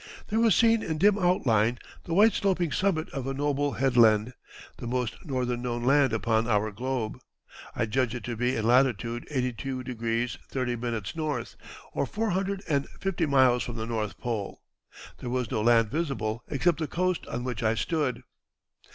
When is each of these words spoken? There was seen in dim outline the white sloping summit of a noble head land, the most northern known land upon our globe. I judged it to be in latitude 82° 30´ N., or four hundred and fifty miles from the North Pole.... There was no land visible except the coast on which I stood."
There 0.29 0.39
was 0.39 0.55
seen 0.55 0.81
in 0.81 0.97
dim 0.97 1.19
outline 1.19 1.77
the 2.05 2.15
white 2.15 2.33
sloping 2.33 2.71
summit 2.71 3.07
of 3.11 3.27
a 3.27 3.35
noble 3.35 3.73
head 3.73 3.95
land, 3.95 4.33
the 4.77 4.87
most 4.87 5.23
northern 5.25 5.61
known 5.61 5.83
land 5.83 6.11
upon 6.11 6.47
our 6.47 6.71
globe. 6.71 7.19
I 7.75 7.85
judged 7.85 8.15
it 8.15 8.23
to 8.23 8.35
be 8.35 8.55
in 8.55 8.65
latitude 8.65 9.27
82° 9.31 9.85
30´ 10.51 10.83
N., 11.37 11.45
or 11.93 12.05
four 12.07 12.31
hundred 12.31 12.63
and 12.67 12.89
fifty 12.99 13.27
miles 13.27 13.61
from 13.61 13.75
the 13.75 13.85
North 13.85 14.17
Pole.... 14.17 14.63
There 15.19 15.29
was 15.29 15.51
no 15.51 15.61
land 15.61 15.91
visible 15.91 16.43
except 16.47 16.79
the 16.79 16.87
coast 16.87 17.27
on 17.27 17.43
which 17.43 17.61
I 17.61 17.75
stood." 17.75 18.23